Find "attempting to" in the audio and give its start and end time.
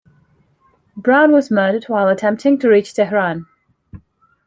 2.07-2.67